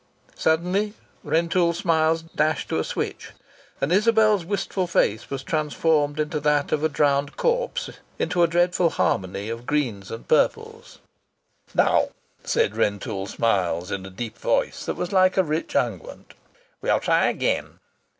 [0.33, 3.33] Suddenly Rentoul Smiles dashed to a switch,
[3.79, 8.89] and Isabel's wistful face was transformed into that of a drowned corpse, into a dreadful
[8.89, 10.97] harmony of greens and purples.
[11.75, 12.09] "Now,"
[12.43, 16.33] said Rentoul Smiles, in a deep voice that was like a rich unguent,
[16.81, 17.77] "we'll try again.